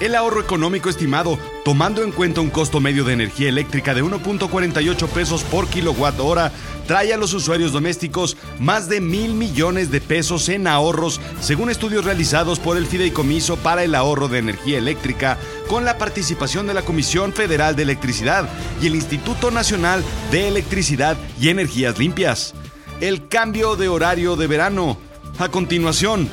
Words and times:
El 0.00 0.14
ahorro 0.14 0.40
económico 0.40 0.88
estimado, 0.88 1.40
tomando 1.64 2.04
en 2.04 2.12
cuenta 2.12 2.40
un 2.40 2.50
costo 2.50 2.78
medio 2.78 3.02
de 3.02 3.14
energía 3.14 3.48
eléctrica 3.48 3.94
de 3.94 4.04
1.48 4.04 5.08
pesos 5.08 5.42
por 5.42 5.66
kilowatt 5.66 6.20
hora, 6.20 6.52
trae 6.86 7.12
a 7.12 7.16
los 7.16 7.34
usuarios 7.34 7.72
domésticos 7.72 8.36
más 8.60 8.88
de 8.88 9.00
mil 9.00 9.34
millones 9.34 9.90
de 9.90 10.00
pesos 10.00 10.48
en 10.50 10.68
ahorros, 10.68 11.20
según 11.40 11.68
estudios 11.68 12.04
realizados 12.04 12.60
por 12.60 12.76
el 12.76 12.86
Fideicomiso 12.86 13.56
para 13.56 13.82
el 13.82 13.96
Ahorro 13.96 14.28
de 14.28 14.38
Energía 14.38 14.78
Eléctrica, 14.78 15.36
con 15.68 15.84
la 15.84 15.98
participación 15.98 16.68
de 16.68 16.74
la 16.74 16.82
Comisión 16.82 17.32
Federal 17.32 17.74
de 17.74 17.82
Electricidad 17.82 18.48
y 18.80 18.86
el 18.86 18.94
Instituto 18.94 19.50
Nacional 19.50 20.04
de 20.30 20.46
Electricidad 20.46 21.16
y 21.40 21.48
Energías 21.48 21.98
Limpias. 21.98 22.54
El 23.00 23.26
cambio 23.26 23.74
de 23.74 23.88
horario 23.88 24.36
de 24.36 24.46
verano. 24.46 24.96
A 25.40 25.48
continuación, 25.48 26.28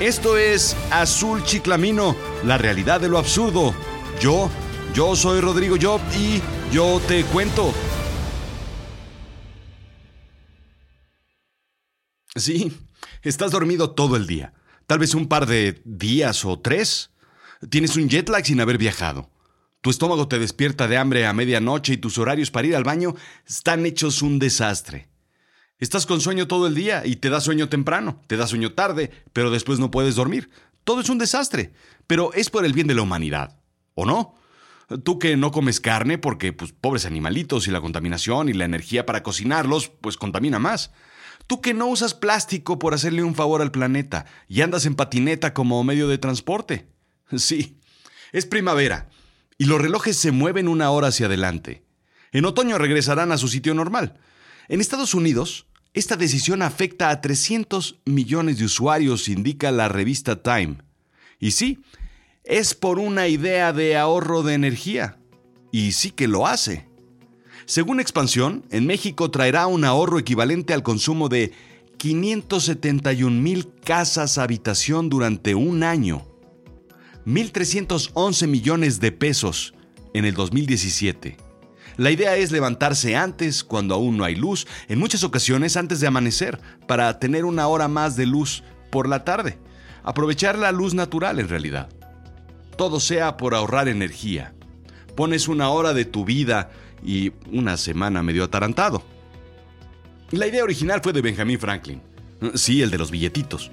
esto 0.00 0.36
es 0.36 0.76
Azul 0.90 1.42
Chiclamino, 1.44 2.16
la 2.44 2.58
realidad 2.58 3.00
de 3.00 3.08
lo 3.08 3.18
absurdo. 3.18 3.74
Yo, 4.20 4.50
yo 4.94 5.16
soy 5.16 5.40
Rodrigo 5.40 5.76
Job 5.80 6.00
y 6.16 6.40
yo 6.72 7.00
te 7.06 7.24
cuento. 7.24 7.72
Sí, 12.36 12.72
estás 13.22 13.52
dormido 13.52 13.90
todo 13.90 14.16
el 14.16 14.26
día. 14.26 14.52
Tal 14.86 14.98
vez 14.98 15.14
un 15.14 15.28
par 15.28 15.46
de 15.46 15.80
días 15.84 16.44
o 16.44 16.58
tres. 16.58 17.10
Tienes 17.70 17.96
un 17.96 18.08
jet 18.08 18.28
lag 18.28 18.44
sin 18.44 18.60
haber 18.60 18.76
viajado. 18.76 19.30
Tu 19.80 19.90
estómago 19.90 20.28
te 20.28 20.38
despierta 20.38 20.88
de 20.88 20.96
hambre 20.96 21.26
a 21.26 21.32
medianoche 21.32 21.92
y 21.92 21.96
tus 21.98 22.18
horarios 22.18 22.50
para 22.50 22.66
ir 22.66 22.74
al 22.74 22.84
baño 22.84 23.14
están 23.46 23.86
hechos 23.86 24.22
un 24.22 24.38
desastre. 24.38 25.08
Estás 25.80 26.06
con 26.06 26.20
sueño 26.20 26.46
todo 26.46 26.66
el 26.66 26.74
día 26.74 27.04
y 27.04 27.16
te 27.16 27.30
da 27.30 27.40
sueño 27.40 27.68
temprano, 27.68 28.22
te 28.26 28.36
da 28.36 28.46
sueño 28.46 28.72
tarde, 28.72 29.10
pero 29.32 29.50
después 29.50 29.78
no 29.78 29.90
puedes 29.90 30.14
dormir. 30.14 30.50
Todo 30.84 31.00
es 31.00 31.08
un 31.08 31.18
desastre, 31.18 31.72
pero 32.06 32.32
es 32.32 32.50
por 32.50 32.64
el 32.64 32.72
bien 32.72 32.86
de 32.86 32.94
la 32.94 33.02
humanidad, 33.02 33.58
¿o 33.94 34.06
no? 34.06 34.34
Tú 35.02 35.18
que 35.18 35.36
no 35.36 35.50
comes 35.50 35.80
carne 35.80 36.18
porque, 36.18 36.52
pues, 36.52 36.72
pobres 36.72 37.06
animalitos 37.06 37.66
y 37.66 37.70
la 37.70 37.80
contaminación 37.80 38.48
y 38.48 38.52
la 38.52 38.66
energía 38.66 39.06
para 39.06 39.22
cocinarlos, 39.22 39.88
pues 39.88 40.16
contamina 40.16 40.58
más. 40.58 40.92
Tú 41.46 41.60
que 41.60 41.74
no 41.74 41.86
usas 41.86 42.14
plástico 42.14 42.78
por 42.78 42.94
hacerle 42.94 43.22
un 43.22 43.34
favor 43.34 43.60
al 43.60 43.70
planeta 43.70 44.26
y 44.46 44.60
andas 44.60 44.86
en 44.86 44.94
patineta 44.94 45.54
como 45.54 45.82
medio 45.84 46.08
de 46.08 46.18
transporte. 46.18 46.88
Sí, 47.36 47.80
es 48.32 48.44
primavera 48.44 49.08
y 49.56 49.64
los 49.64 49.80
relojes 49.80 50.16
se 50.16 50.30
mueven 50.30 50.68
una 50.68 50.90
hora 50.90 51.08
hacia 51.08 51.26
adelante. 51.26 51.84
En 52.32 52.44
otoño 52.44 52.78
regresarán 52.78 53.32
a 53.32 53.38
su 53.38 53.48
sitio 53.48 53.74
normal. 53.74 54.20
En 54.68 54.80
Estados 54.80 55.14
Unidos, 55.14 55.66
esta 55.94 56.16
decisión 56.16 56.60
afecta 56.60 57.10
a 57.10 57.20
300 57.20 58.00
millones 58.04 58.58
de 58.58 58.64
usuarios, 58.64 59.28
indica 59.28 59.70
la 59.70 59.88
revista 59.88 60.42
Time. 60.42 60.78
Y 61.38 61.52
sí, 61.52 61.78
es 62.42 62.74
por 62.74 62.98
una 62.98 63.28
idea 63.28 63.72
de 63.72 63.96
ahorro 63.96 64.42
de 64.42 64.54
energía. 64.54 65.18
Y 65.70 65.92
sí 65.92 66.10
que 66.10 66.26
lo 66.26 66.48
hace. 66.48 66.88
Según 67.64 68.00
Expansión, 68.00 68.64
en 68.70 68.86
México 68.86 69.30
traerá 69.30 69.68
un 69.68 69.84
ahorro 69.84 70.18
equivalente 70.18 70.74
al 70.74 70.82
consumo 70.82 71.28
de 71.28 71.52
571 71.96 73.40
mil 73.40 73.72
casas 73.84 74.36
habitación 74.36 75.08
durante 75.08 75.54
un 75.54 75.84
año. 75.84 76.26
1.311 77.24 78.48
millones 78.48 78.98
de 78.98 79.12
pesos 79.12 79.74
en 80.12 80.24
el 80.24 80.34
2017. 80.34 81.43
La 81.96 82.10
idea 82.10 82.36
es 82.36 82.50
levantarse 82.50 83.14
antes, 83.14 83.62
cuando 83.62 83.94
aún 83.94 84.16
no 84.16 84.24
hay 84.24 84.34
luz, 84.34 84.66
en 84.88 84.98
muchas 84.98 85.22
ocasiones 85.22 85.76
antes 85.76 86.00
de 86.00 86.06
amanecer, 86.06 86.60
para 86.86 87.18
tener 87.18 87.44
una 87.44 87.68
hora 87.68 87.86
más 87.86 88.16
de 88.16 88.26
luz 88.26 88.64
por 88.90 89.08
la 89.08 89.24
tarde. 89.24 89.58
Aprovechar 90.02 90.58
la 90.58 90.72
luz 90.72 90.94
natural 90.94 91.38
en 91.38 91.48
realidad. 91.48 91.88
Todo 92.76 92.98
sea 92.98 93.36
por 93.36 93.54
ahorrar 93.54 93.88
energía. 93.88 94.54
Pones 95.14 95.46
una 95.46 95.70
hora 95.70 95.94
de 95.94 96.04
tu 96.04 96.24
vida 96.24 96.70
y 97.04 97.32
una 97.52 97.76
semana 97.76 98.22
medio 98.22 98.44
atarantado. 98.44 99.02
La 100.30 100.46
idea 100.48 100.64
original 100.64 101.00
fue 101.02 101.12
de 101.12 101.22
Benjamin 101.22 101.60
Franklin. 101.60 102.02
Sí, 102.54 102.82
el 102.82 102.90
de 102.90 102.98
los 102.98 103.10
billetitos. 103.10 103.70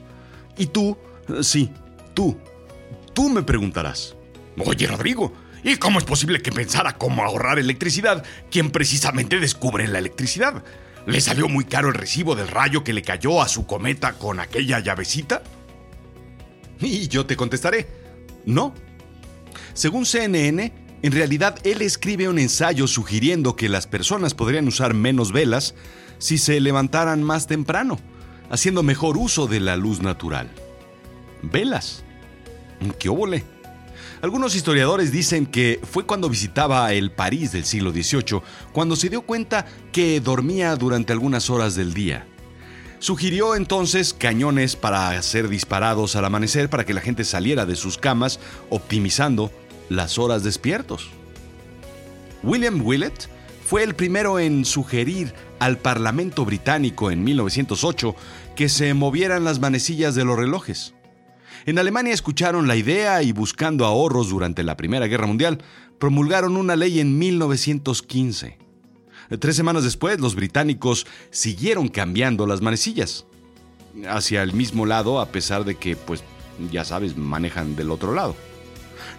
Y 0.58 0.68
tú, 0.68 0.96
sí, 1.42 1.72
tú, 2.14 2.38
tú 3.14 3.30
me 3.30 3.42
preguntarás. 3.42 4.16
Oye, 4.64 4.86
Rodrigo, 4.86 5.34
¿Y 5.64 5.76
cómo 5.76 6.00
es 6.00 6.06
posible 6.06 6.42
que 6.42 6.52
pensara 6.52 6.98
cómo 6.98 7.24
ahorrar 7.24 7.60
electricidad 7.60 8.24
quien 8.50 8.72
precisamente 8.72 9.40
descubre 9.40 9.88
la 9.88 10.00
electricidad? 10.00 10.64
¿Le 11.06 11.22
salió 11.22 11.48
muy 11.48 11.66
caro 11.66 11.90
el 11.90 11.96
recibo 11.96 12.36
del 12.36 12.48
rayo 12.48 12.84
que 12.84 12.94
le 12.94 13.02
cayó 13.02 13.42
a 13.42 13.48
su 13.48 13.66
cometa 13.66 14.14
con 14.14 14.40
aquella 14.40 14.80
llavecita? 14.80 15.44
Y 16.80 17.08
yo 17.08 17.26
te 17.26 17.36
contestaré, 17.36 17.88
no. 18.46 18.74
Según 19.74 20.06
CNN, 20.06 20.74
en 21.04 21.12
realidad 21.12 21.58
él 21.64 21.82
escribe 21.82 22.28
un 22.28 22.40
ensayo 22.40 22.88
sugiriendo 22.88 23.56
que 23.56 23.70
las 23.70 23.88
personas 23.88 24.34
podrían 24.34 24.68
usar 24.68 24.94
menos 24.94 25.32
velas 25.32 25.76
si 26.18 26.38
se 26.38 26.60
levantaran 26.60 27.24
más 27.24 27.48
temprano, 27.48 28.00
haciendo 28.50 28.84
mejor 28.84 29.18
uso 29.18 29.48
de 29.48 29.60
la 29.60 29.78
luz 29.78 30.02
natural. 30.02 30.50
Velas. 31.42 32.04
¿Qué 33.00 33.10
óvole? 33.10 33.44
Algunos 34.22 34.56
historiadores 34.56 35.12
dicen 35.12 35.48
que 35.48 35.80
fue 35.84 36.06
cuando 36.06 36.30
visitaba 36.30 36.94
el 36.94 37.10
París 37.10 37.52
del 37.52 37.66
siglo 37.66 37.92
XVIII 37.92 38.42
cuando 38.72 38.96
se 38.96 39.10
dio 39.10 39.24
cuenta 39.24 39.66
que 39.92 40.20
dormía 40.22 40.76
durante 40.76 41.12
algunas 41.12 41.50
horas 41.50 41.74
del 41.74 41.96
día. 41.96 42.28
Sugirió 43.00 43.56
entonces 43.56 44.14
cañones 44.14 44.76
para 44.76 45.20
ser 45.24 45.50
disparados 45.50 46.16
al 46.16 46.26
amanecer 46.26 46.70
para 46.70 46.86
que 46.86 46.94
la 46.94 47.02
gente 47.02 47.24
saliera 47.24 47.66
de 47.66 47.76
sus 47.76 47.98
camas, 47.98 48.40
optimizando 48.70 49.52
las 49.90 50.20
horas 50.20 50.44
despiertos. 50.44 51.10
William 52.44 52.80
Willett 52.86 53.28
fue 53.66 53.82
el 53.82 53.96
primero 53.96 54.38
en 54.38 54.66
sugerir 54.66 55.34
al 55.58 55.80
Parlamento 55.80 56.46
británico 56.46 57.10
en 57.10 57.24
1908 57.24 58.16
que 58.56 58.70
se 58.70 58.94
movieran 58.94 59.44
las 59.46 59.60
manecillas 59.60 60.14
de 60.14 60.26
los 60.26 60.38
relojes. 60.38 60.94
En 61.66 61.78
Alemania 61.78 62.14
escucharon 62.14 62.68
la 62.68 62.76
idea 62.76 63.22
y 63.22 63.34
buscando 63.34 63.86
ahorros 63.86 64.30
durante 64.30 64.64
la 64.64 64.76
Primera 64.76 65.06
Guerra 65.06 65.28
Mundial, 65.28 65.64
promulgaron 66.00 66.58
una 66.58 66.76
ley 66.76 67.00
en 67.00 67.20
1915. 67.20 68.58
Tres 69.40 69.56
semanas 69.56 69.84
después, 69.84 70.20
los 70.20 70.34
británicos 70.34 71.06
siguieron 71.30 71.88
cambiando 71.88 72.48
las 72.48 72.62
manecillas 72.62 73.28
hacia 74.10 74.42
el 74.42 74.54
mismo 74.54 74.88
lado, 74.88 75.20
a 75.20 75.28
pesar 75.28 75.64
de 75.64 75.76
que, 75.76 75.96
pues, 75.96 76.24
ya 76.72 76.84
sabes, 76.84 77.16
manejan 77.16 77.76
del 77.76 77.92
otro 77.92 78.16
lado. 78.16 78.36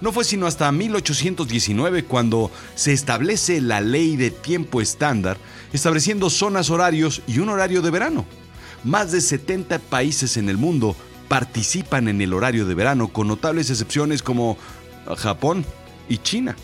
No 0.00 0.10
fue 0.10 0.24
sino 0.24 0.46
hasta 0.46 0.72
1819 0.72 2.04
cuando 2.04 2.50
se 2.74 2.92
establece 2.92 3.60
la 3.60 3.80
ley 3.80 4.16
de 4.16 4.32
tiempo 4.32 4.80
estándar, 4.80 5.36
estableciendo 5.72 6.28
zonas 6.28 6.70
horarios 6.70 7.22
y 7.28 7.38
un 7.38 7.50
horario 7.50 7.82
de 7.82 7.90
verano. 7.90 8.26
Más 8.82 9.12
de 9.12 9.20
70 9.20 9.78
países 9.78 10.36
en 10.36 10.48
el 10.48 10.56
mundo 10.56 10.96
participan 11.32 12.08
en 12.08 12.20
el 12.20 12.34
horario 12.34 12.66
de 12.66 12.74
verano, 12.74 13.08
con 13.08 13.26
notables 13.26 13.70
excepciones 13.70 14.22
como 14.22 14.58
Japón 15.16 15.64
y 16.06 16.18
China. 16.18 16.56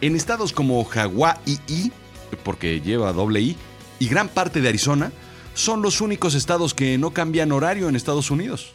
En 0.00 0.14
estados 0.14 0.52
como 0.52 0.84
Hawái, 0.84 1.90
porque 2.44 2.80
lleva 2.80 3.12
doble 3.12 3.40
I, 3.40 3.56
y 3.98 4.06
gran 4.06 4.28
parte 4.28 4.60
de 4.60 4.68
Arizona, 4.68 5.10
son 5.54 5.82
los 5.82 6.00
únicos 6.00 6.36
estados 6.36 6.72
que 6.72 6.98
no 6.98 7.10
cambian 7.10 7.50
horario 7.50 7.88
en 7.88 7.96
Estados 7.96 8.30
Unidos. 8.30 8.74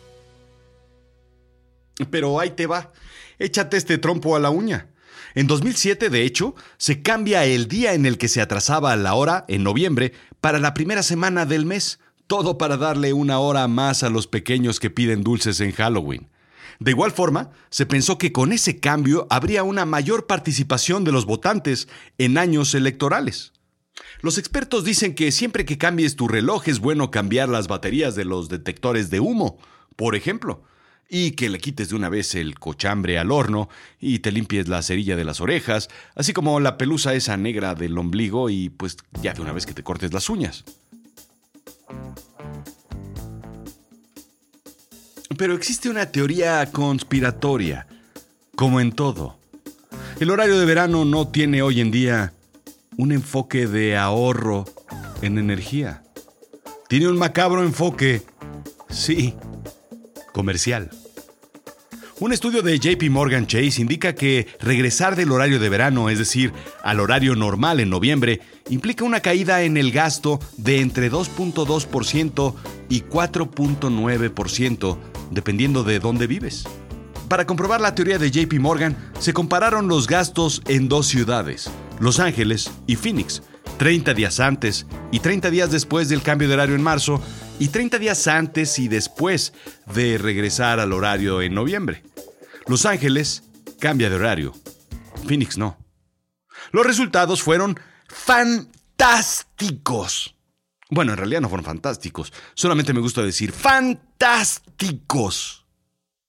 Pero 2.10 2.38
ahí 2.38 2.50
te 2.50 2.68
va, 2.68 2.92
échate 3.40 3.78
este 3.78 3.98
trompo 3.98 4.36
a 4.36 4.40
la 4.42 4.50
uña. 4.50 4.90
En 5.34 5.48
2007, 5.48 6.10
de 6.10 6.24
hecho, 6.24 6.56
se 6.76 7.02
cambia 7.02 7.46
el 7.46 7.70
día 7.70 7.94
en 7.94 8.06
el 8.06 8.18
que 8.18 8.28
se 8.28 8.42
atrasaba 8.42 8.94
la 8.98 9.14
hora, 9.14 9.46
en 9.48 9.64
noviembre, 9.64 10.12
para 10.42 10.60
la 10.60 10.74
primera 10.74 11.04
semana 11.04 11.46
del 11.46 11.66
mes, 11.66 12.00
todo 12.32 12.58
para 12.58 12.78
darle 12.78 13.12
una 13.12 13.40
hora 13.40 13.68
más 13.68 14.04
a 14.04 14.10
los 14.10 14.26
pequeños 14.26 14.80
que 14.80 14.90
piden 14.90 15.22
dulces 15.22 15.60
en 15.60 15.74
Halloween. 15.74 16.30
De 16.80 16.92
igual 16.92 17.12
forma, 17.12 17.50
se 17.70 17.86
pensó 17.86 18.18
que 18.18 18.32
con 18.32 18.54
ese 18.54 18.80
cambio 18.80 19.28
habría 19.30 19.64
una 19.64 19.86
mayor 19.86 20.28
participación 20.28 21.04
de 21.04 21.12
los 21.12 21.26
votantes 21.26 21.90
en 22.18 22.38
años 22.38 22.74
electorales. 22.74 23.52
Los 24.22 24.38
expertos 24.38 24.86
dicen 24.86 25.14
que 25.14 25.34
siempre 25.34 25.66
que 25.66 25.78
cambies 25.78 26.16
tu 26.16 26.30
reloj 26.30 26.70
es 26.70 26.80
bueno 26.80 27.12
cambiar 27.12 27.50
las 27.50 27.68
baterías 27.68 28.16
de 28.16 28.24
los 28.24 28.48
detectores 28.48 29.10
de 29.10 29.20
humo, 29.20 29.58
por 29.98 30.16
ejemplo, 30.16 30.64
y 31.10 31.32
que 31.32 31.50
le 31.50 31.60
quites 31.60 31.90
de 31.90 31.98
una 31.98 32.08
vez 32.08 32.34
el 32.36 32.58
cochambre 32.58 33.20
al 33.20 33.30
horno 33.30 33.68
y 34.00 34.20
te 34.20 34.32
limpies 34.32 34.70
la 34.70 34.82
cerilla 34.84 35.18
de 35.18 35.26
las 35.26 35.42
orejas, 35.42 35.90
así 36.16 36.32
como 36.32 36.62
la 36.62 36.78
pelusa 36.78 37.14
esa 37.14 37.36
negra 37.36 37.76
del 37.76 37.98
ombligo 37.98 38.50
y 38.50 38.70
pues 38.70 38.96
ya 39.22 39.34
de 39.34 39.42
una 39.42 39.52
vez 39.52 39.66
que 39.66 39.74
te 39.74 39.84
cortes 39.84 40.14
las 40.14 40.30
uñas. 40.30 40.64
Pero 45.38 45.56
existe 45.56 45.90
una 45.90 46.06
teoría 46.06 46.70
conspiratoria, 46.72 47.88
como 48.56 48.80
en 48.80 48.92
todo. 48.92 49.38
El 50.20 50.30
horario 50.30 50.60
de 50.60 50.66
verano 50.66 51.04
no 51.04 51.30
tiene 51.30 51.64
hoy 51.64 51.82
en 51.82 51.90
día 51.90 52.34
un 52.98 53.12
enfoque 53.12 53.66
de 53.66 53.98
ahorro 53.98 54.66
en 55.24 55.40
energía. 55.40 56.04
Tiene 56.88 57.08
un 57.08 57.18
macabro 57.18 57.64
enfoque, 57.64 58.22
sí, 58.90 59.34
comercial. 60.32 60.92
Un 62.22 62.34
estudio 62.34 62.62
de 62.62 62.78
JP 62.78 63.10
Morgan 63.10 63.48
Chase 63.48 63.82
indica 63.82 64.14
que 64.14 64.46
regresar 64.60 65.16
del 65.16 65.32
horario 65.32 65.60
de 65.60 65.70
verano, 65.70 66.08
es 66.08 66.20
decir, 66.20 66.54
al 66.84 67.00
horario 67.00 67.36
normal 67.36 67.80
en 67.80 67.90
noviembre, 67.90 68.42
implica 68.70 69.04
una 69.04 69.22
caída 69.22 69.64
en 69.64 69.76
el 69.76 69.92
gasto 69.92 70.40
de 70.56 70.82
entre 70.82 71.12
2.2% 71.12 72.54
y 72.90 73.02
4.9%, 73.02 74.98
dependiendo 75.32 75.84
de 75.84 75.98
dónde 75.98 76.28
vives. 76.28 76.66
Para 77.28 77.48
comprobar 77.48 77.82
la 77.82 77.96
teoría 77.96 78.20
de 78.20 78.30
JP 78.30 78.54
Morgan, 78.60 78.96
se 79.18 79.34
compararon 79.34 79.88
los 79.88 80.06
gastos 80.06 80.62
en 80.68 80.90
dos 80.90 81.08
ciudades, 81.08 81.72
Los 82.00 82.20
Ángeles 82.20 82.70
y 82.86 82.98
Phoenix, 82.98 83.42
30 83.80 84.14
días 84.14 84.40
antes 84.40 84.86
y 85.12 85.22
30 85.22 85.50
días 85.50 85.72
después 85.72 86.08
del 86.08 86.22
cambio 86.22 86.48
de 86.48 86.54
horario 86.54 86.76
en 86.76 86.84
marzo, 86.84 87.20
y 87.58 87.68
30 87.68 88.00
días 88.00 88.28
antes 88.28 88.80
y 88.80 88.88
después 88.88 89.54
de 89.94 90.18
regresar 90.18 90.80
al 90.80 90.94
horario 90.94 91.42
en 91.44 91.54
noviembre. 91.54 92.02
Los 92.68 92.86
Ángeles 92.86 93.44
cambia 93.80 94.10
de 94.10 94.16
horario. 94.16 94.54
Phoenix 95.28 95.58
no. 95.58 95.78
Los 96.72 96.86
resultados 96.86 97.42
fueron 97.42 97.80
fantásticos. 98.08 100.36
Bueno, 100.90 101.14
en 101.14 101.18
realidad 101.18 101.42
no 101.42 101.50
fueron 101.50 101.66
fantásticos. 101.66 102.32
Solamente 102.54 102.94
me 102.94 103.00
gusta 103.00 103.24
decir 103.24 103.52
fantásticos. 103.52 105.66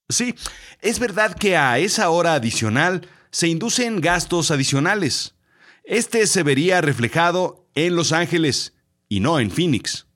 Sí, 0.09 0.33
es 0.81 0.97
verdad 0.99 1.35
que 1.35 1.55
a 1.57 1.77
esa 1.79 2.09
hora 2.09 2.33
adicional 2.33 3.07
se 3.31 3.47
inducen 3.47 4.01
gastos 4.01 4.51
adicionales. 4.51 5.35
Este 5.83 6.27
se 6.27 6.43
vería 6.43 6.81
reflejado 6.81 7.65
en 7.75 7.95
Los 7.95 8.11
Ángeles 8.11 8.73
y 9.09 9.19
no 9.19 9.39
en 9.39 9.49
Phoenix. 9.51 10.07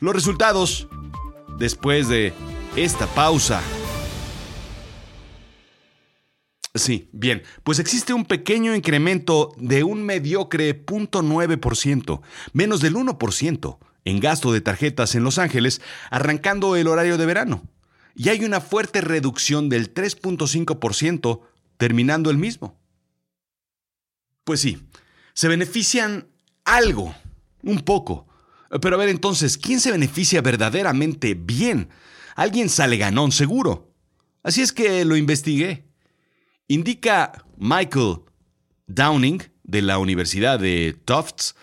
Los 0.00 0.14
resultados, 0.14 0.88
después 1.58 2.08
de 2.08 2.32
esta 2.76 3.06
pausa. 3.06 3.60
Sí, 6.74 7.10
bien, 7.12 7.42
pues 7.64 7.78
existe 7.78 8.14
un 8.14 8.24
pequeño 8.24 8.74
incremento 8.74 9.52
de 9.58 9.84
un 9.84 10.02
mediocre 10.04 10.86
0.9%, 10.86 12.22
menos 12.54 12.80
del 12.80 12.94
1%, 12.94 13.78
en 14.06 14.20
gasto 14.20 14.52
de 14.52 14.62
tarjetas 14.62 15.14
en 15.14 15.22
Los 15.22 15.38
Ángeles, 15.38 15.82
arrancando 16.10 16.74
el 16.76 16.88
horario 16.88 17.18
de 17.18 17.26
verano. 17.26 17.62
Y 18.14 18.30
hay 18.30 18.44
una 18.44 18.62
fuerte 18.62 19.02
reducción 19.02 19.68
del 19.68 19.92
3.5%, 19.92 21.40
terminando 21.76 22.30
el 22.30 22.38
mismo. 22.38 22.80
Pues 24.44 24.60
sí, 24.60 24.82
se 25.34 25.48
benefician 25.48 26.28
algo, 26.64 27.14
un 27.62 27.80
poco. 27.80 28.26
Pero 28.80 28.96
a 28.96 28.98
ver 28.98 29.10
entonces, 29.10 29.58
¿quién 29.58 29.78
se 29.78 29.92
beneficia 29.92 30.40
verdaderamente 30.40 31.34
bien? 31.34 31.90
Alguien 32.34 32.70
sale 32.70 32.96
ganón 32.96 33.30
seguro. 33.30 33.92
Así 34.42 34.62
es 34.62 34.72
que 34.72 35.04
lo 35.04 35.16
investigué. 35.16 35.91
Indica 36.72 37.44
Michael 37.58 38.20
Downing 38.86 39.42
de 39.62 39.82
la 39.82 39.98
Universidad 39.98 40.58
de 40.58 40.96
Tufts 41.04 41.54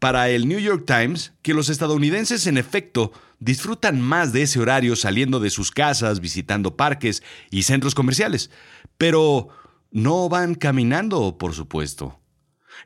para 0.00 0.28
el 0.28 0.48
New 0.48 0.58
York 0.58 0.82
Times 0.84 1.34
que 1.42 1.54
los 1.54 1.68
estadounidenses 1.68 2.48
en 2.48 2.58
efecto 2.58 3.12
disfrutan 3.38 4.00
más 4.00 4.32
de 4.32 4.42
ese 4.42 4.58
horario 4.58 4.96
saliendo 4.96 5.38
de 5.38 5.50
sus 5.50 5.70
casas, 5.70 6.18
visitando 6.18 6.76
parques 6.76 7.22
y 7.48 7.62
centros 7.62 7.94
comerciales, 7.94 8.50
pero 8.98 9.50
no 9.92 10.28
van 10.28 10.56
caminando, 10.56 11.38
por 11.38 11.54
supuesto. 11.54 12.18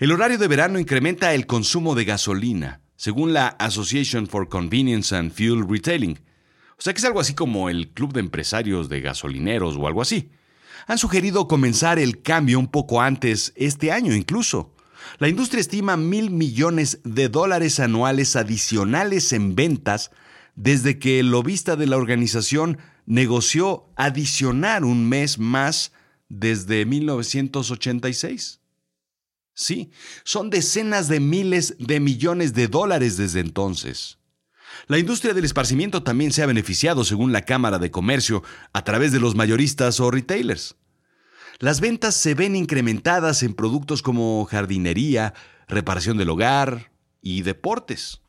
El 0.01 0.13
horario 0.13 0.37
de 0.37 0.49
verano 0.49 0.79
incrementa 0.79 1.33
el 1.33 1.47
consumo 1.47 1.95
de 1.95 2.05
gasolina, 2.05 2.83
según 2.97 3.33
la 3.33 3.49
Association 3.59 4.27
for 4.27 4.51
Convenience 4.51 5.17
and 5.17 5.33
Fuel 5.33 5.67
Retailing. 5.67 6.21
O 6.77 6.83
sea 6.83 6.93
que 6.93 6.99
es 6.99 7.07
algo 7.07 7.21
así 7.21 7.33
como 7.33 7.71
el 7.71 7.89
Club 7.89 8.13
de 8.13 8.21
Empresarios 8.21 8.91
de 8.91 9.01
Gasolineros 9.01 9.77
o 9.79 9.87
algo 9.87 10.03
así 10.03 10.31
han 10.87 10.99
sugerido 10.99 11.49
comenzar 11.49 11.99
el 11.99 12.23
cambio 12.23 12.59
un 12.59 12.69
poco 12.69 13.01
antes, 13.01 13.53
este 13.57 13.93
año 13.93 14.15
incluso. 14.15 14.75
La 15.19 15.29
industria 15.29 15.61
estima 15.61 15.97
mil 15.97 16.31
millones 16.31 17.01
de 17.05 17.29
dólares 17.29 17.81
anuales 17.81 18.37
adicionales 18.37 19.33
en 19.33 19.55
ventas 19.55 20.11
desde 20.55 20.99
que 20.99 21.21
el 21.21 21.31
lobista 21.31 21.77
de 21.77 21.87
la 21.87 21.97
organización 21.97 22.79
negoció 23.07 23.89
adicionar 23.97 24.85
un 24.85 25.09
mes 25.09 25.39
más 25.39 25.93
desde 26.29 26.85
1986. 26.87 28.61
Sí, 29.55 29.91
son 30.25 30.49
decenas 30.49 31.09
de 31.09 31.21
miles 31.21 31.77
de 31.79 32.01
millones 32.01 32.55
de 32.55 32.69
dólares 32.69 33.17
desde 33.17 33.41
entonces. 33.41 34.20
La 34.87 34.99
industria 34.99 35.35
del 35.35 35.45
esparcimiento 35.45 36.03
también 36.03 36.33
se 36.33 36.43
ha 36.43 36.47
beneficiado, 36.47 37.05
según 37.05 37.33
la 37.33 37.43
Cámara 37.43 37.79
de 37.79 37.91
Comercio, 37.91 38.43
a 38.73 38.85
través 38.85 39.13
de 39.13 39.21
los 39.21 39.35
mayoristas 39.35 40.01
o 40.01 40.11
retailers. 40.11 40.77
Las 41.59 41.81
ventas 41.81 42.15
se 42.15 42.35
ven 42.35 42.57
incrementadas 42.57 43.43
en 43.43 43.55
productos 43.55 44.03
como 44.03 44.45
jardinería, 44.47 45.35
reparación 45.69 46.17
del 46.17 46.31
hogar 46.31 46.91
y 47.21 47.43
deportes. 47.43 48.23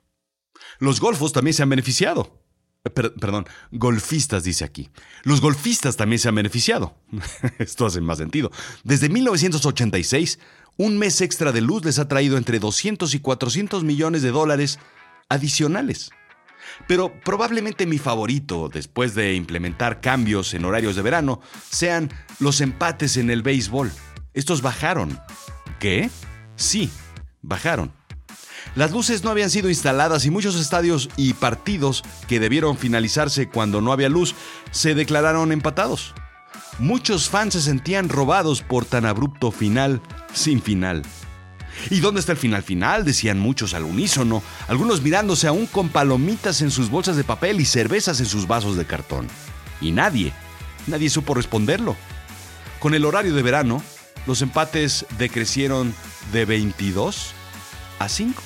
Los 0.80 1.00
golfos 1.00 1.31
también 1.31 1.53
se 1.53 1.63
han 1.63 1.69
beneficiado. 1.69 2.44
perdón, 2.94 3.45
golfistas 3.71 4.44
dice 4.44 4.65
aquí. 4.65 4.89
Los 5.24 5.39
golfistas 5.39 5.95
también 5.95 6.19
se 6.19 6.27
han 6.27 6.36
beneficiado. 6.36 6.98
Esto 7.59 7.86
hace 7.86 8.01
más 8.01 8.18
sentido. 8.18 8.51
Desde 8.83 9.07
1986, 9.07 10.39
un 10.77 10.98
mes 10.98 11.21
extra 11.21 11.51
de 11.51 11.62
luz 11.62 11.86
les 11.86 12.00
ha 12.00 12.07
traído 12.07 12.38
entre 12.38 12.59
200 12.59 13.13
y 13.13 13.19
400 13.19 13.83
millones 13.83 14.24
de 14.24 14.31
dólares 14.31 14.80
adicionales. 15.30 16.12
Pero 16.88 17.13
probablemente 17.24 17.86
mi 17.86 17.98
favorito, 17.98 18.69
después 18.72 19.16
de 19.16 19.36
implementar 19.36 20.02
cambios 20.02 20.54
en 20.54 20.66
horarios 20.66 20.96
de 20.96 21.02
verano, 21.02 21.42
sean 21.69 22.12
los 22.40 22.62
empates 22.62 23.18
en 23.18 23.30
el 23.30 23.42
béisbol. 23.42 23.92
Estos 24.34 24.62
bajaron. 24.62 25.19
¿Qué? 25.80 26.10
Sí, 26.56 26.90
bajaron. 27.42 27.92
Las 28.75 28.92
luces 28.92 29.24
no 29.24 29.31
habían 29.31 29.50
sido 29.50 29.69
instaladas 29.69 30.25
y 30.25 30.30
muchos 30.30 30.56
estadios 30.56 31.10
y 31.18 31.34
partidos 31.34 32.04
que 32.28 32.40
debieron 32.40 32.78
finalizarse 32.78 33.50
cuando 33.50 33.81
no 33.81 33.92
había 33.92 34.08
luz 34.08 34.36
se 34.72 34.96
declararon 34.96 35.52
empatados. 35.52 36.13
Muchos 36.80 37.30
fans 37.30 37.54
se 37.54 37.62
sentían 37.62 38.08
robados 38.08 38.62
por 38.62 38.86
tan 38.86 39.06
abrupto 39.06 39.52
final 39.52 40.02
sin 40.34 40.62
final. 40.62 41.04
¿Y 41.89 42.00
dónde 42.00 42.19
está 42.19 42.31
el 42.31 42.38
final 42.38 42.63
final? 42.63 43.04
Decían 43.06 43.39
muchos 43.39 43.74
al 43.74 43.83
unísono, 43.83 44.44
algunos 44.68 45.01
mirándose 45.01 45.48
aún 45.48 45.66
con 45.66 45.89
palomitas 45.89 46.62
en 46.62 46.72
sus 46.72 46.89
bolsas 46.89 47.18
de 47.18 47.24
papel 47.24 47.60
y 47.60 47.66
cervezas 47.66 48.19
en 48.19 48.25
sus 48.25 48.48
vasos 48.48 48.78
de 48.78 48.86
cartón. 48.86 49.28
Y 49.80 49.92
nadie, 49.92 50.33
nadie 50.88 51.10
supo 51.10 51.34
responderlo. 51.34 51.96
Con 52.79 52.94
el 52.94 53.06
horario 53.06 53.34
de 53.34 53.41
verano, 53.41 53.84
los 54.27 54.41
empates 54.41 55.06
decrecieron 55.17 55.94
de 56.32 56.46
22 56.46 57.34
a 58.00 58.10
5. 58.10 58.41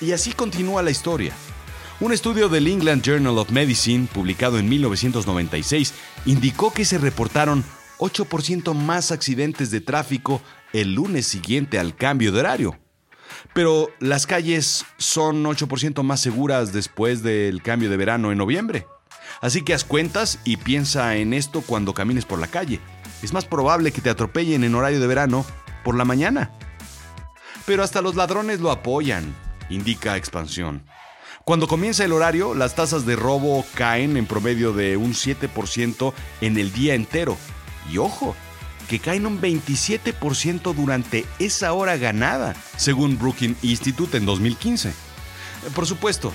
Y 0.00 0.12
así 0.12 0.32
continúa 0.32 0.82
la 0.82 0.90
historia. 0.90 1.32
Un 2.00 2.12
estudio 2.12 2.48
del 2.48 2.66
England 2.66 3.02
Journal 3.02 3.38
of 3.38 3.50
Medicine, 3.50 4.08
publicado 4.12 4.58
en 4.58 4.68
1996, 4.68 5.94
indicó 6.26 6.72
que 6.72 6.84
se 6.84 6.98
reportaron 6.98 7.64
8% 8.02 8.74
más 8.74 9.12
accidentes 9.12 9.70
de 9.70 9.80
tráfico 9.80 10.42
el 10.72 10.94
lunes 10.94 11.26
siguiente 11.26 11.78
al 11.78 11.94
cambio 11.94 12.32
de 12.32 12.40
horario. 12.40 12.78
Pero 13.54 13.90
las 14.00 14.26
calles 14.26 14.84
son 14.98 15.44
8% 15.44 16.02
más 16.02 16.20
seguras 16.20 16.72
después 16.72 17.22
del 17.22 17.62
cambio 17.62 17.90
de 17.90 17.96
verano 17.96 18.32
en 18.32 18.38
noviembre. 18.38 18.86
Así 19.40 19.62
que 19.62 19.72
haz 19.72 19.84
cuentas 19.84 20.40
y 20.44 20.56
piensa 20.56 21.16
en 21.16 21.32
esto 21.32 21.62
cuando 21.62 21.94
camines 21.94 22.24
por 22.24 22.40
la 22.40 22.48
calle. 22.48 22.80
Es 23.22 23.32
más 23.32 23.44
probable 23.44 23.92
que 23.92 24.00
te 24.00 24.10
atropellen 24.10 24.64
en 24.64 24.74
horario 24.74 25.00
de 25.00 25.06
verano 25.06 25.46
por 25.84 25.96
la 25.96 26.04
mañana. 26.04 26.50
Pero 27.66 27.84
hasta 27.84 28.02
los 28.02 28.16
ladrones 28.16 28.60
lo 28.60 28.72
apoyan, 28.72 29.34
indica 29.70 30.16
Expansión. 30.16 30.84
Cuando 31.44 31.68
comienza 31.68 32.04
el 32.04 32.12
horario, 32.12 32.54
las 32.54 32.74
tasas 32.74 33.06
de 33.06 33.16
robo 33.16 33.64
caen 33.74 34.16
en 34.16 34.26
promedio 34.26 34.72
de 34.72 34.96
un 34.96 35.12
7% 35.12 36.12
en 36.40 36.58
el 36.58 36.72
día 36.72 36.94
entero. 36.94 37.36
Y 37.92 37.98
ojo, 37.98 38.34
que 38.88 38.98
caen 38.98 39.26
un 39.26 39.40
27% 39.40 40.74
durante 40.74 41.26
esa 41.38 41.72
hora 41.72 41.96
ganada, 41.96 42.54
según 42.76 43.18
Brookings 43.18 43.62
Institute 43.62 44.16
en 44.16 44.26
2015. 44.26 44.92
Por 45.74 45.86
supuesto, 45.86 46.32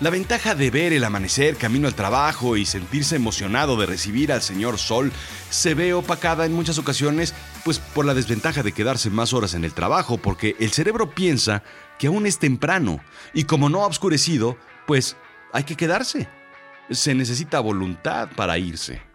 la 0.00 0.10
ventaja 0.10 0.54
de 0.54 0.70
ver 0.70 0.92
el 0.92 1.04
amanecer 1.04 1.56
camino 1.56 1.86
al 1.86 1.94
trabajo 1.94 2.56
y 2.56 2.66
sentirse 2.66 3.16
emocionado 3.16 3.76
de 3.76 3.86
recibir 3.86 4.32
al 4.32 4.42
señor 4.42 4.78
Sol 4.78 5.12
se 5.48 5.74
ve 5.74 5.94
opacada 5.94 6.44
en 6.44 6.52
muchas 6.52 6.78
ocasiones, 6.78 7.34
pues 7.64 7.78
por 7.78 8.04
la 8.04 8.14
desventaja 8.14 8.62
de 8.62 8.72
quedarse 8.72 9.10
más 9.10 9.32
horas 9.32 9.54
en 9.54 9.64
el 9.64 9.74
trabajo, 9.74 10.18
porque 10.18 10.56
el 10.58 10.72
cerebro 10.72 11.14
piensa 11.14 11.62
que 11.98 12.08
aún 12.08 12.26
es 12.26 12.38
temprano 12.38 13.00
y 13.32 13.44
como 13.44 13.68
no 13.68 13.84
ha 13.84 13.86
oscurecido, 13.86 14.58
pues 14.86 15.16
hay 15.52 15.64
que 15.64 15.76
quedarse. 15.76 16.28
Se 16.90 17.14
necesita 17.14 17.60
voluntad 17.60 18.28
para 18.34 18.58
irse. 18.58 19.11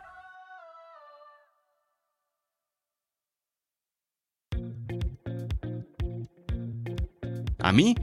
A 7.68 7.74
mí, 7.74 7.98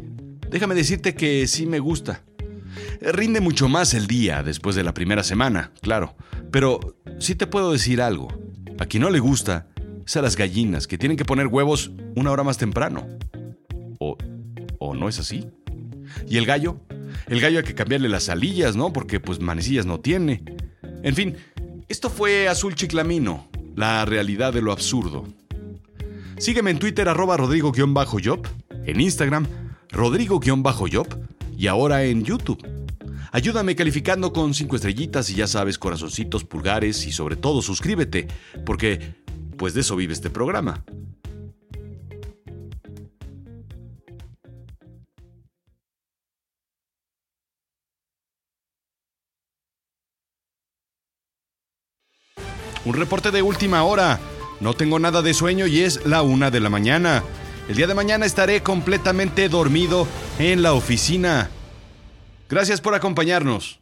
déjame 0.50 0.74
decirte 0.74 1.14
que 1.14 1.46
sí 1.46 1.64
me 1.64 1.78
gusta. 1.78 2.22
Rinde 3.00 3.40
mucho 3.40 3.66
más 3.66 3.94
el 3.94 4.06
día 4.06 4.42
después 4.42 4.76
de 4.76 4.84
la 4.84 4.92
primera 4.92 5.22
semana, 5.22 5.72
claro, 5.80 6.16
pero 6.50 6.98
sí 7.18 7.34
te 7.34 7.46
puedo 7.46 7.72
decir 7.72 8.02
algo. 8.02 8.28
A 8.78 8.84
quien 8.84 9.04
no 9.04 9.08
le 9.08 9.20
gusta 9.20 9.68
es 10.06 10.18
a 10.18 10.20
las 10.20 10.36
gallinas, 10.36 10.86
que 10.86 10.98
tienen 10.98 11.16
que 11.16 11.24
poner 11.24 11.46
huevos 11.46 11.92
una 12.14 12.30
hora 12.30 12.42
más 12.42 12.58
temprano. 12.58 13.08
¿O, 14.00 14.18
o 14.80 14.94
no 14.94 15.08
es 15.08 15.18
así? 15.18 15.46
¿Y 16.28 16.36
el 16.36 16.44
gallo? 16.44 16.82
El 17.26 17.40
gallo 17.40 17.60
hay 17.60 17.64
que 17.64 17.74
cambiarle 17.74 18.10
las 18.10 18.28
alillas, 18.28 18.76
¿no? 18.76 18.92
Porque 18.92 19.18
pues 19.18 19.40
manecillas 19.40 19.86
no 19.86 19.98
tiene. 19.98 20.44
En 21.02 21.14
fin, 21.14 21.36
esto 21.88 22.10
fue 22.10 22.48
Azul 22.48 22.74
Chiclamino, 22.74 23.48
la 23.76 24.04
realidad 24.04 24.52
de 24.52 24.60
lo 24.60 24.72
absurdo. 24.72 25.26
Sígueme 26.36 26.70
en 26.70 26.78
Twitter 26.78 27.08
arroba 27.08 27.38
rodrigo-job, 27.38 28.46
en 28.86 29.00
Instagram 29.00 29.46
rodrigo-job 29.90 31.26
y 31.56 31.66
ahora 31.66 32.04
en 32.04 32.24
YouTube. 32.24 32.64
Ayúdame 33.32 33.74
calificando 33.74 34.32
con 34.32 34.54
5 34.54 34.76
estrellitas 34.76 35.28
y 35.30 35.34
ya 35.34 35.46
sabes, 35.46 35.78
corazoncitos, 35.78 36.44
pulgares 36.44 37.06
y 37.06 37.12
sobre 37.12 37.36
todo 37.36 37.62
suscríbete, 37.62 38.28
porque 38.64 39.14
pues 39.56 39.74
de 39.74 39.80
eso 39.80 39.96
vive 39.96 40.12
este 40.12 40.30
programa. 40.30 40.84
Un 52.84 52.92
reporte 52.92 53.30
de 53.30 53.40
última 53.40 53.82
hora. 53.82 54.20
No 54.60 54.74
tengo 54.74 54.98
nada 54.98 55.22
de 55.22 55.32
sueño 55.32 55.66
y 55.66 55.80
es 55.80 56.04
la 56.04 56.22
una 56.22 56.50
de 56.50 56.60
la 56.60 56.68
mañana. 56.68 57.24
El 57.68 57.76
día 57.76 57.86
de 57.86 57.94
mañana 57.94 58.26
estaré 58.26 58.62
completamente 58.62 59.48
dormido 59.48 60.06
en 60.38 60.62
la 60.62 60.74
oficina. 60.74 61.48
Gracias 62.50 62.82
por 62.82 62.94
acompañarnos. 62.94 63.80